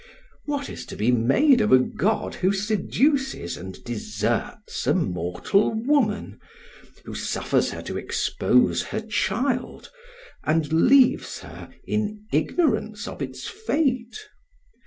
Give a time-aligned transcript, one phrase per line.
[0.45, 6.39] What is to be made of a god who seduces and deserts a mortal woman;
[7.05, 9.91] who suffers her to expose her child,
[10.43, 14.17] and leaves her in ignorance of its fate?